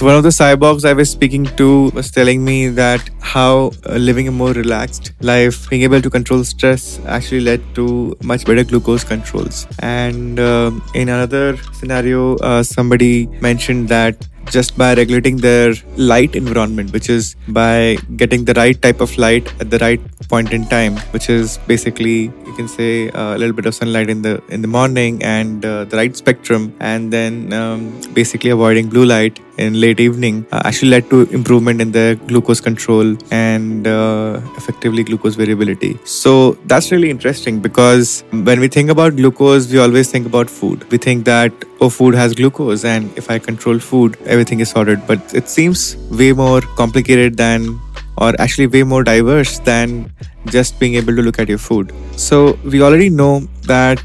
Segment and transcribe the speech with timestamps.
[0.00, 3.96] So one of the cyborgs I was speaking to was telling me that how uh,
[3.96, 8.64] living a more relaxed life, being able to control stress, actually led to much better
[8.64, 9.66] glucose controls.
[9.80, 16.92] And um in another scenario, uh, somebody mentioned that just by regulating their light environment,
[16.92, 20.96] which is by getting the right type of light at the right point in time,
[21.14, 24.62] which is basically you can say uh, a little bit of sunlight in the in
[24.62, 29.78] the morning and uh, the right spectrum, and then um, basically avoiding blue light in
[29.80, 35.34] late evening uh, actually led to improvement in the glucose control and uh, effectively glucose
[35.34, 35.98] variability.
[36.04, 40.90] So that's really interesting because when we think about glucose, we always think about food.
[40.90, 45.06] We think that oh, food has glucose, and if I control food, everything is sorted.
[45.06, 47.80] But it seems way more complicated than
[48.18, 50.12] or actually way more diverse than
[50.46, 51.92] just being able to look at your food.
[52.16, 53.98] So we already know that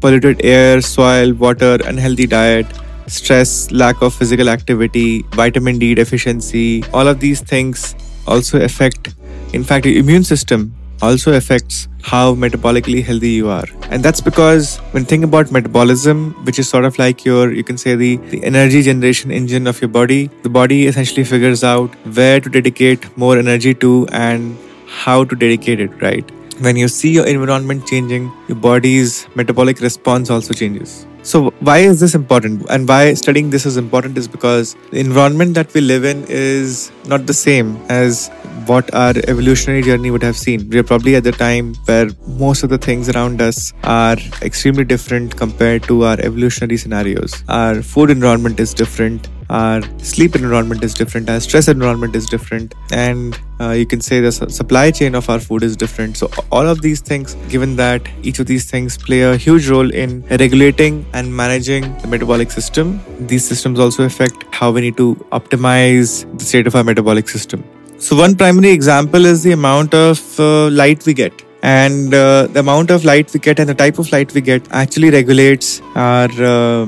[0.00, 2.66] polluted air, soil, water, unhealthy diet,
[3.06, 7.94] stress, lack of physical activity, vitamin D deficiency, all of these things
[8.26, 9.14] also affect,
[9.52, 13.64] in fact, your immune system also affects how metabolically healthy you are.
[13.90, 17.76] And that's because when think about metabolism, which is sort of like your, you can
[17.78, 22.40] say the, the energy generation engine of your body, the body essentially figures out where
[22.40, 26.28] to dedicate more energy to and how to dedicate it, right?
[26.60, 31.06] When you see your environment changing, your body's metabolic response also changes.
[31.26, 32.64] So, why is this important?
[32.70, 36.92] And why studying this is important is because the environment that we live in is
[37.06, 38.28] not the same as
[38.66, 40.70] what our evolutionary journey would have seen.
[40.70, 44.84] We are probably at the time where most of the things around us are extremely
[44.84, 47.42] different compared to our evolutionary scenarios.
[47.48, 52.74] Our food environment is different our sleep environment is different our stress environment is different
[52.90, 56.16] and uh, you can say the su- supply chain of our food is different.
[56.16, 59.90] So all of these things given that each of these things play a huge role
[59.90, 65.14] in regulating and managing the metabolic system these systems also affect how we need to
[65.32, 67.64] optimize the state of our metabolic system.
[67.98, 71.32] So one primary example is the amount of uh, light we get.
[71.62, 74.66] And uh, the amount of light we get and the type of light we get
[74.70, 76.86] actually regulates our uh,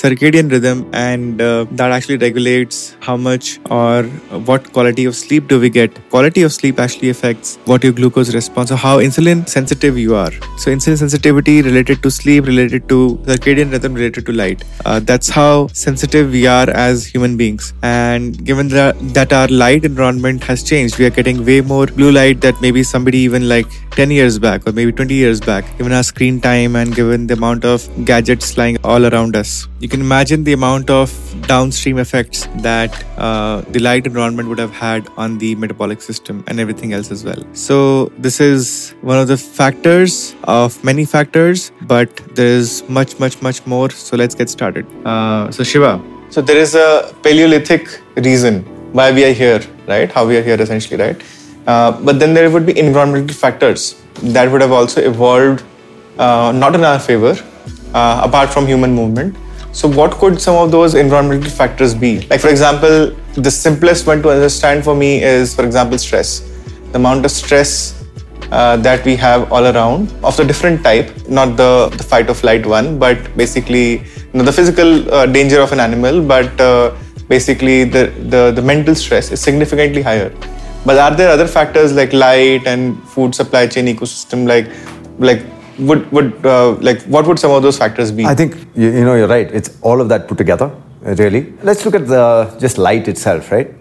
[0.00, 4.02] circadian rhythm and uh, that actually regulates how much or
[4.48, 5.90] what quality of sleep do we get.
[6.10, 10.32] Quality of sleep actually affects what your glucose response or how insulin sensitive you are.
[10.58, 14.64] So insulin sensitivity related to sleep related to circadian rhythm related to light.
[14.84, 17.72] Uh, that's how sensitive we are as human beings.
[17.82, 22.10] And given that, that our light environment has changed we are getting way more blue
[22.10, 25.92] light that maybe somebody even like 10 years back or maybe 20 years back given
[25.92, 30.00] our screen time and given the amount of gadgets lying all around us you can
[30.00, 31.10] imagine the amount of
[31.50, 32.38] downstream effects
[32.68, 32.92] that
[33.24, 37.22] uh, the light environment would have had on the metabolic system and everything else as
[37.28, 37.40] well.
[37.52, 37.76] So,
[38.26, 43.88] this is one of the factors of many factors, but there's much, much, much more.
[43.90, 44.84] So, let's get started.
[45.06, 50.10] Uh, so, Shiva, so there is a Paleolithic reason why we are here, right?
[50.10, 51.22] How we are here essentially, right?
[51.68, 54.02] Uh, but then there would be environmental factors
[54.36, 55.64] that would have also evolved
[56.18, 57.34] uh, not in our favor,
[57.94, 59.36] uh, apart from human movement
[59.76, 62.20] so, what could some of those environmental factors be?
[62.28, 66.40] Like, for example, the simplest one to understand for me is, for example, stress.
[66.92, 68.02] The amount of stress
[68.50, 72.32] uh, that we have all around of the different type, not the, the fight or
[72.32, 76.96] flight one, but basically you know, the physical uh, danger of an animal, but uh,
[77.28, 80.34] basically the, the, the mental stress is significantly higher.
[80.86, 84.70] But are there other factors like light and food supply chain ecosystem, like
[85.18, 85.44] like
[85.78, 88.24] would would uh, like what would some of those factors be?
[88.24, 89.50] I think you, you know you're right.
[89.52, 90.70] It's all of that put together,
[91.02, 91.52] really.
[91.62, 93.72] Let's look at the just light itself, right?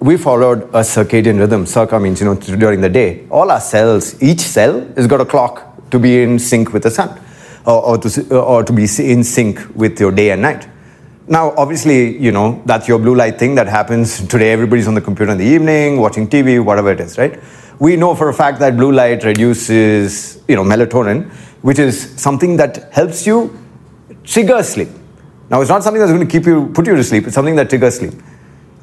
[0.00, 1.66] We followed a circadian rhythm.
[1.66, 3.26] Circa means you know during the day.
[3.30, 6.90] All our cells, each cell has got a clock to be in sync with the
[6.90, 7.20] sun,
[7.66, 10.68] or, or to or to be in sync with your day and night.
[11.28, 14.50] Now, obviously, you know that's your blue light thing that happens today.
[14.50, 17.38] Everybody's on the computer in the evening, watching TV, whatever it is, right?
[17.78, 21.30] We know for a fact that blue light reduces you know, melatonin,
[21.62, 23.56] which is something that helps you
[24.24, 24.88] trigger sleep.
[25.50, 27.56] Now, it's not something that's going to keep you, put you to sleep, it's something
[27.56, 28.14] that triggers sleep.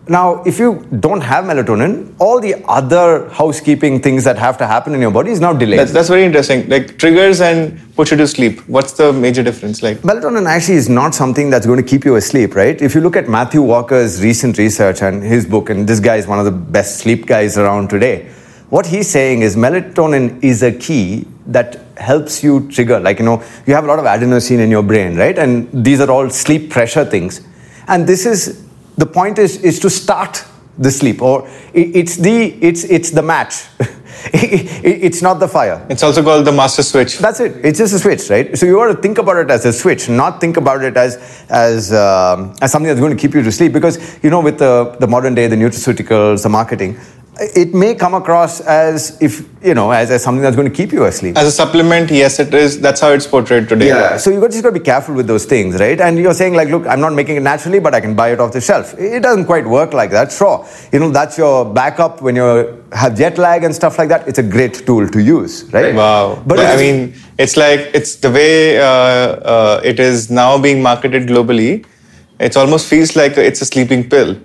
[0.07, 4.93] Now, if you don't have melatonin, all the other housekeeping things that have to happen
[4.93, 5.79] in your body is now delayed.
[5.79, 6.69] That's, that's very interesting.
[6.69, 8.59] Like triggers and put you to sleep.
[8.67, 9.81] What's the major difference?
[9.81, 12.79] Like melatonin actually is not something that's going to keep you asleep, right?
[12.79, 16.27] If you look at Matthew Walker's recent research and his book, and this guy is
[16.27, 18.31] one of the best sleep guys around today
[18.69, 23.43] what he's saying is melatonin is a key that helps you trigger like you know
[23.65, 26.69] you have a lot of adenosine in your brain right and these are all sleep
[26.69, 27.41] pressure things
[27.87, 28.65] and this is
[28.97, 30.43] the point is is to start
[30.77, 33.65] the sleep, or it's the it's it's the match.
[34.33, 35.85] it's not the fire.
[35.89, 37.17] It's also called the master switch.
[37.19, 37.63] That's it.
[37.65, 38.57] It's just a switch, right?
[38.57, 41.45] So you want to think about it as a switch, not think about it as
[41.49, 43.71] as um, as something that's going to keep you to sleep.
[43.71, 46.97] Because you know, with the the modern day, the nutraceuticals, the marketing,
[47.39, 50.91] it may come across as if you know as, as something that's going to keep
[50.91, 51.37] you asleep.
[51.37, 52.79] As a supplement yes it is.
[52.79, 53.87] That's how it's portrayed today.
[53.87, 55.99] Yeah so you just got to be careful with those things right?
[55.99, 58.39] And you're saying like look i'm not making it naturally but i can buy it
[58.39, 58.93] off the shelf.
[58.97, 60.31] It doesn't quite work like that.
[60.31, 64.27] Sure you know that's your backup when you have jet lag and stuff like that.
[64.27, 65.93] It's a great tool to use right?
[65.93, 66.41] Wow.
[66.45, 71.27] But i mean it's like it's the way uh, uh, it is now being marketed
[71.27, 71.85] globally.
[72.39, 74.37] It almost feels like it's a sleeping pill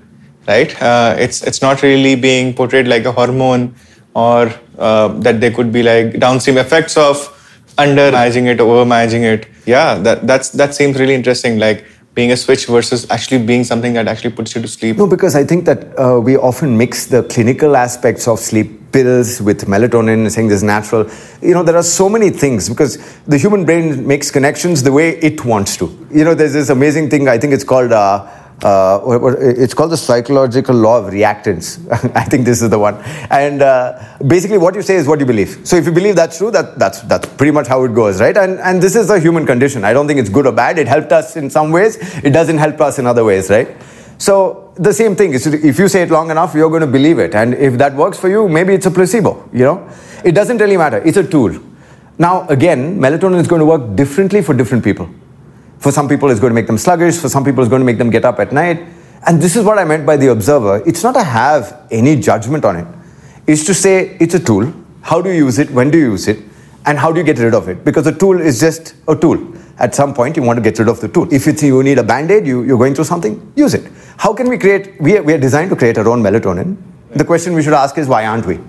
[0.47, 0.81] right?
[0.83, 3.75] Uh, it's it's not really being portrayed like a hormone
[4.15, 7.37] or uh, that there could be like downstream effects of
[7.79, 9.47] under managing it, over managing it.
[9.67, 11.59] Yeah, that that's that seems really interesting.
[11.59, 11.85] Like
[12.15, 14.97] being a switch versus actually being something that actually puts you to sleep.
[14.97, 19.41] No, because I think that uh, we often mix the clinical aspects of sleep pills
[19.41, 21.09] with melatonin, saying this natural.
[21.41, 25.11] You know, there are so many things because the human brain makes connections the way
[25.19, 25.87] it wants to.
[26.11, 27.29] You know, there's this amazing thing.
[27.29, 27.93] I think it's called.
[27.93, 28.27] Uh,
[28.63, 29.01] uh,
[29.39, 31.81] it's called the psychological law of reactance.
[32.15, 32.97] I think this is the one.
[33.31, 35.67] And uh, basically, what you say is what you believe.
[35.67, 38.37] So if you believe that's true, that, that's, that's pretty much how it goes, right?
[38.37, 39.85] And, and this is a human condition.
[39.85, 40.79] I don't think it's good or bad.
[40.79, 43.77] It helped us in some ways, it doesn't help us in other ways, right?
[44.19, 47.19] So the same thing is if you say it long enough, you're going to believe
[47.19, 47.35] it.
[47.35, 49.89] And if that works for you, maybe it's a placebo, you know?
[50.23, 50.99] It doesn't really matter.
[50.99, 51.59] It's a tool.
[52.19, 55.09] Now, again, melatonin is going to work differently for different people.
[55.81, 57.17] For some people, it's going to make them sluggish.
[57.17, 58.87] For some people, it's going to make them get up at night.
[59.27, 60.83] And this is what I meant by the observer.
[60.87, 62.87] It's not to have any judgment on it.
[63.47, 64.73] It's to say it's a tool.
[65.03, 65.71] How do you use it?
[65.71, 66.39] When do you use it?
[66.87, 67.85] And how do you get rid of it?
[67.85, 69.39] Because a tool is just a tool.
[69.79, 71.33] At some point, you want to get rid of the tool.
[71.33, 73.91] If it's, you need a band aid, you, you're going through something, use it.
[74.19, 75.01] How can we create?
[75.01, 76.77] We are, we are designed to create our own melatonin.
[77.11, 78.61] The question we should ask is why aren't we?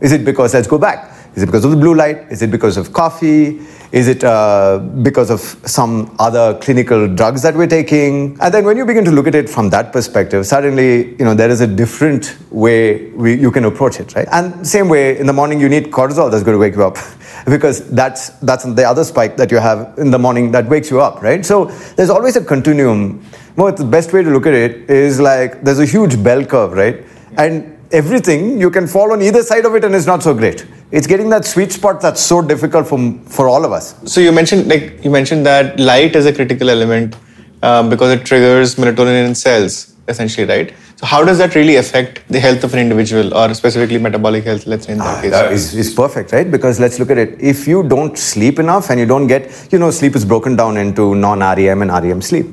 [0.00, 2.26] Is it because, let's go back, is it because of the blue light?
[2.30, 3.60] Is it because of coffee?
[3.92, 8.36] Is it uh, because of some other clinical drugs that we're taking?
[8.40, 11.34] And then when you begin to look at it from that perspective, suddenly, you know,
[11.34, 14.28] there is a different way we, you can approach it, right?
[14.32, 16.96] And same way, in the morning you need cortisol that's going to wake you up.
[17.46, 21.00] because that's that's the other spike that you have in the morning that wakes you
[21.00, 21.46] up, right?
[21.46, 21.66] So
[21.96, 23.24] there's always a continuum.
[23.56, 26.72] Well, the best way to look at it is like there's a huge bell curve,
[26.72, 27.04] right?
[27.36, 30.64] And everything you can fall on either side of it and it's not so great
[30.92, 33.94] it's getting that sweet spot that's so difficult for, for all of us.
[34.12, 37.16] So you mentioned like you mentioned that light is a critical element
[37.62, 40.74] um, because it triggers melatonin in cells essentially right?
[40.96, 44.66] So how does that really affect the health of an individual or specifically metabolic health
[44.66, 45.30] let's say in that ah, case?
[45.30, 46.50] that is, is perfect right?
[46.50, 47.40] Because let's look at it.
[47.40, 50.76] If you don't sleep enough and you don't get you know sleep is broken down
[50.76, 52.46] into non-rem and rem sleep.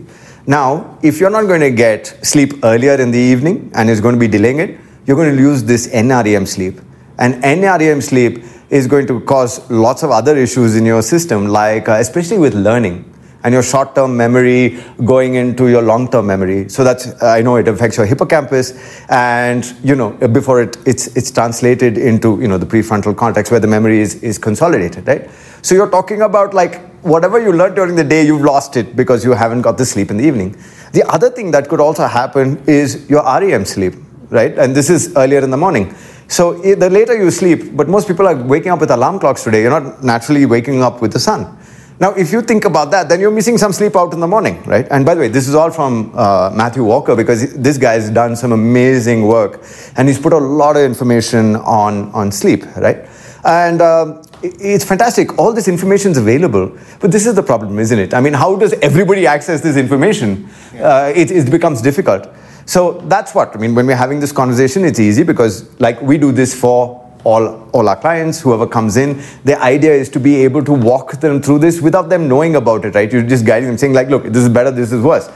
[0.46, 4.14] Now if you're not going to get sleep earlier in the evening and it's going
[4.14, 6.82] to be delaying it you're going to lose this NREM sleep.
[7.18, 11.90] And NREM sleep is going to cause lots of other issues in your system, like
[11.90, 16.68] uh, especially with learning and your short-term memory going into your long-term memory.
[16.70, 18.74] So that's uh, I know it affects your hippocampus,
[19.10, 23.60] and you know before it it's it's translated into you know the prefrontal cortex where
[23.60, 25.30] the memory is is consolidated, right?
[25.62, 29.24] So you're talking about like whatever you learned during the day, you've lost it because
[29.24, 30.56] you haven't got the sleep in the evening.
[30.92, 33.94] The other thing that could also happen is your REM sleep
[34.30, 34.58] right?
[34.58, 35.96] And this is earlier in the morning.
[36.28, 39.62] So the later you sleep, but most people are waking up with alarm clocks today.
[39.62, 41.58] You're not naturally waking up with the sun.
[42.00, 44.62] Now, if you think about that, then you're missing some sleep out in the morning,
[44.64, 44.88] right?
[44.92, 48.12] And by the way, this is all from uh, Matthew Walker because this guy has
[48.12, 49.64] done some amazing work
[49.96, 53.10] and he's put a lot of information on, on sleep, right?
[53.44, 55.40] And uh, it's fantastic.
[55.40, 58.14] All this information is available, but this is the problem, isn't it?
[58.14, 60.50] I mean, how does everybody access this information?
[60.80, 62.28] Uh, it, it becomes difficult.
[62.68, 63.74] So that's what I mean.
[63.76, 67.88] When we're having this conversation, it's easy because, like, we do this for all, all
[67.88, 69.24] our clients, whoever comes in.
[69.46, 72.84] The idea is to be able to walk them through this without them knowing about
[72.84, 73.10] it, right?
[73.12, 75.30] You're just guiding them, saying, like, look, this is better, this is worse.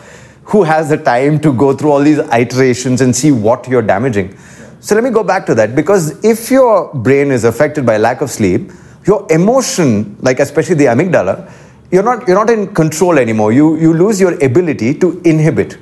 [0.46, 4.38] Who has the time to go through all these iterations and see what you're damaging?
[4.82, 8.20] So let me go back to that because if your brain is affected by lack
[8.20, 8.72] of sleep,
[9.06, 11.50] your emotion, like especially the amygdala,
[11.92, 13.54] you're not, you're not in control anymore.
[13.54, 15.78] You, you lose your ability to inhibit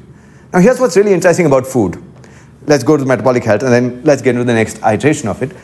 [0.52, 2.04] now, here's what's really interesting about food.
[2.66, 5.42] Let's go to the metabolic health and then let's get into the next iteration of
[5.44, 5.56] it.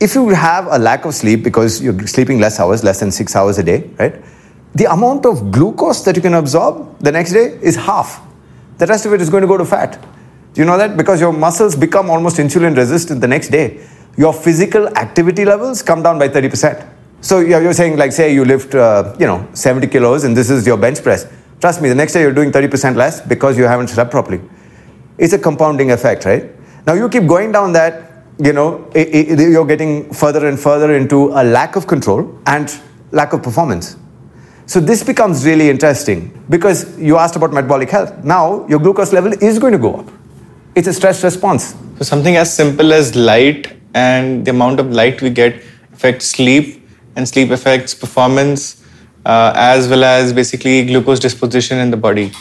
[0.00, 3.36] If you have a lack of sleep because you're sleeping less hours, less than six
[3.36, 4.14] hours a day, right?
[4.74, 8.20] The amount of glucose that you can absorb the next day is half.
[8.78, 10.02] The rest of it is going to go to fat.
[10.54, 10.96] Do you know that?
[10.96, 13.86] Because your muscles become almost insulin resistant the next day.
[14.16, 16.88] Your physical activity levels come down by 30%.
[17.20, 20.66] So you're saying, like, say you lift, uh, you know, 70 kilos and this is
[20.66, 21.26] your bench press
[21.60, 24.40] Trust me, the next day you're doing 30% less because you haven't slept properly.
[25.18, 26.50] It's a compounding effect, right?
[26.86, 30.94] Now you keep going down that, you know, i- i- you're getting further and further
[30.94, 32.70] into a lack of control and
[33.12, 33.96] lack of performance.
[34.66, 38.12] So this becomes really interesting because you asked about metabolic health.
[38.24, 40.08] Now your glucose level is going to go up.
[40.74, 41.74] It's a stress response.
[41.98, 45.54] So something as simple as light and the amount of light we get
[45.92, 46.80] affects sleep,
[47.14, 48.76] and sleep affects performance,
[49.24, 52.32] uh, as well as basically glucose disposition in the body,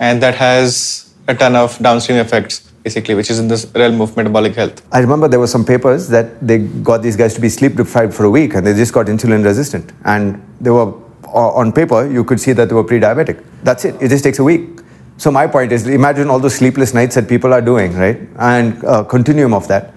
[0.00, 4.16] and that has a ton of downstream effects, basically, which is in the realm of
[4.16, 4.82] metabolic health.
[4.92, 8.14] I remember there were some papers that they got these guys to be sleep deprived
[8.14, 9.92] for a week and they just got insulin resistant.
[10.04, 10.92] And they were,
[11.24, 13.42] on paper, you could see that they were pre diabetic.
[13.62, 14.00] That's it.
[14.02, 14.80] It just takes a week.
[15.16, 18.18] So, my point is imagine all those sleepless nights that people are doing, right?
[18.38, 19.91] And continuum of that.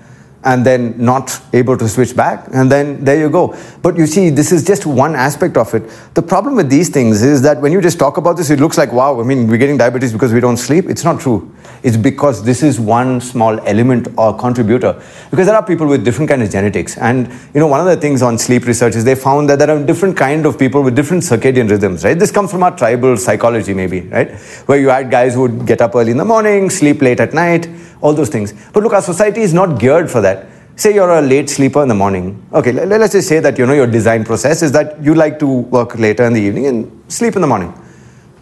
[0.46, 2.48] And then not able to switch back.
[2.54, 3.58] And then there you go.
[3.82, 5.90] But you see, this is just one aspect of it.
[6.14, 8.78] The problem with these things is that when you just talk about this, it looks
[8.78, 10.86] like, wow, I mean, we're getting diabetes because we don't sleep.
[10.88, 11.52] It's not true.
[11.82, 15.02] It's because this is one small element or contributor.
[15.32, 16.96] Because there are people with different kind of genetics.
[16.98, 19.72] And, you know, one of the things on sleep research is they found that there
[19.72, 22.18] are different kind of people with different circadian rhythms, right?
[22.18, 24.32] This comes from our tribal psychology, maybe, right?
[24.68, 27.34] Where you had guys who would get up early in the morning, sleep late at
[27.34, 27.68] night,
[28.02, 28.54] all those things.
[28.74, 30.48] But look, our society is not geared for that.
[30.76, 32.46] Say you're a late sleeper in the morning.
[32.52, 35.40] Okay, le- let's just say that, you know, your design process is that you like
[35.40, 37.74] to work later in the evening and sleep in the morning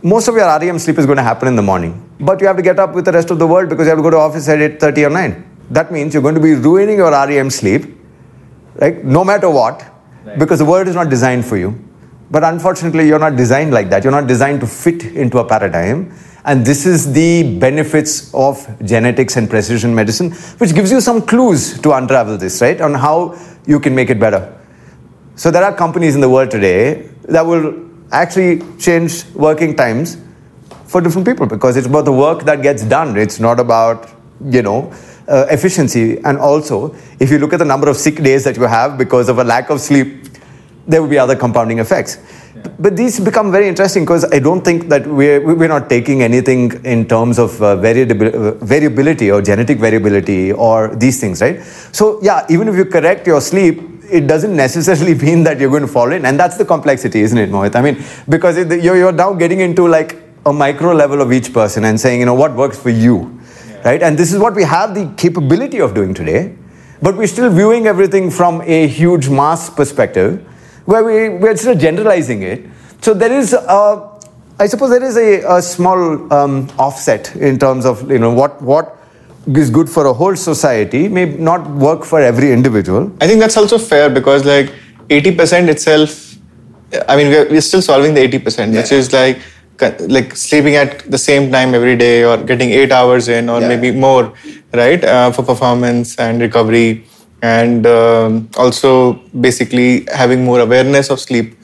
[0.04, 1.94] most of your REM sleep is going to happen in the morning.
[2.20, 4.00] But you have to get up with the rest of the world because you have
[4.00, 5.50] to go to office at 8.30 or 9.
[5.72, 7.86] That means you're going to be ruining your REM sleep,
[8.76, 9.04] right?
[9.04, 9.86] No matter what,
[10.38, 11.80] because the world is not designed for you.
[12.30, 14.04] But unfortunately, you're not designed like that.
[14.04, 16.14] You're not designed to fit into a paradigm.
[16.46, 21.80] And this is the benefits of genetics and precision medicine, which gives you some clues
[21.82, 22.80] to unravel this, right?
[22.82, 24.60] On how you can make it better.
[25.36, 30.18] So there are companies in the world today that will actually change working times
[30.86, 33.18] for different people because it's about the work that gets done.
[33.18, 34.10] It's not about,
[34.46, 34.94] you know,
[35.28, 36.20] uh, efficiency.
[36.20, 39.30] And also, if you look at the number of sick days that you have because
[39.30, 40.28] of a lack of sleep,
[40.86, 42.18] there will be other compounding effects.
[42.78, 46.84] But these become very interesting because I don't think that we're, we're not taking anything
[46.86, 51.64] in terms of uh, variabil- uh, variability or genetic variability or these things, right?
[51.92, 55.82] So, yeah, even if you correct your sleep, it doesn't necessarily mean that you're going
[55.82, 56.26] to fall in.
[56.26, 57.76] And that's the complexity, isn't it, Mohit?
[57.76, 61.54] I mean, because it, you're, you're now getting into like a micro level of each
[61.54, 63.40] person and saying, you know, what works for you,
[63.84, 64.04] right?
[64.04, 66.56] And this is what we have the capability of doing today.
[67.02, 70.48] But we're still viewing everything from a huge mass perspective
[70.86, 72.66] where we, we're still generalizing it.
[73.02, 74.10] So there is, a,
[74.60, 78.62] I suppose, there is a, a small um, offset in terms of you know what
[78.62, 79.00] what
[79.48, 83.12] is good for a whole society may not work for every individual.
[83.20, 84.72] I think that's also fair because like
[85.10, 86.36] 80% itself,
[87.10, 89.40] I mean, we're, we're still solving the 80%, which is like
[90.08, 93.68] like sleeping at the same time every day or getting eight hours in or Yeah.
[93.68, 94.32] maybe more,
[94.74, 97.04] right, uh, for performance and recovery.
[97.44, 99.14] And um, also
[99.48, 101.56] basically having more awareness of sleep,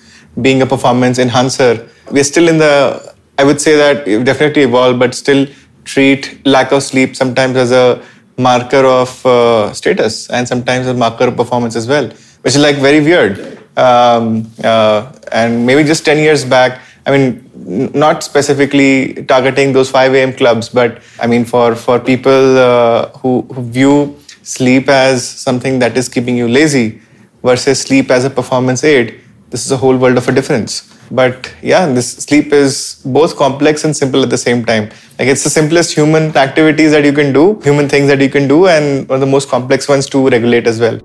[0.42, 1.90] being a performance enhancer.
[2.12, 5.48] We're still in the, I would say that definitely evolved, but still
[5.86, 8.04] treat lack of sleep sometimes as a
[8.38, 12.08] marker of uh, status and sometimes a marker of performance as well,
[12.42, 13.58] which is like very weird.
[13.78, 17.50] Um, uh, and maybe just 10 years back, I mean,
[17.94, 20.34] not specifically targeting those 5 a.m.
[20.34, 24.20] clubs, but I mean, for, for people uh, who, who view
[24.50, 27.02] sleep as something that is keeping you lazy
[27.44, 30.74] versus sleep as a performance aid, this is a whole world of a difference.
[31.12, 34.90] But yeah, this sleep is both complex and simple at the same time.
[35.18, 38.48] Like it's the simplest human activities that you can do, human things that you can
[38.48, 41.00] do, and one of the most complex ones to regulate as well.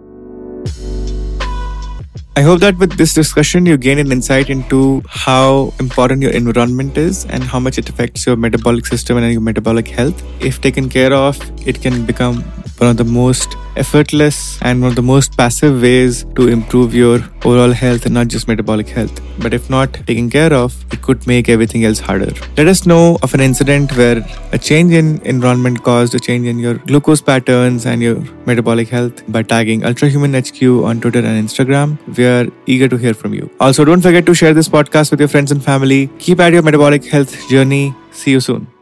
[2.36, 6.98] I hope that with this discussion, you gain an insight into how important your environment
[6.98, 10.22] is and how much it affects your metabolic system and your metabolic health.
[10.42, 12.44] If taken care of, it can become
[12.78, 17.18] one of the most effortless and one of the most passive ways to improve your
[17.44, 19.20] overall health and not just metabolic health.
[19.38, 22.32] But if not taken care of, it could make everything else harder.
[22.56, 26.58] Let us know of an incident where a change in environment caused a change in
[26.58, 28.16] your glucose patterns and your
[28.46, 31.98] metabolic health by tagging Ultrahuman HQ on Twitter and Instagram.
[32.16, 33.50] We are eager to hear from you.
[33.60, 36.08] Also, don't forget to share this podcast with your friends and family.
[36.18, 37.94] Keep at your metabolic health journey.
[38.12, 38.73] See you soon.